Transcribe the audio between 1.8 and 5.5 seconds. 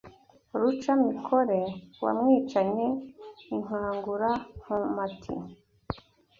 wamwicanye inkangura Nkomati